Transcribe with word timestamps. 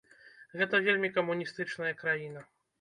Гэта 0.61 0.79
вельмі 0.87 1.13
камуністычная 1.19 1.95
краіна. 2.05 2.47